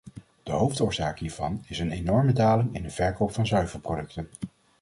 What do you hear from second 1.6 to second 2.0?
is een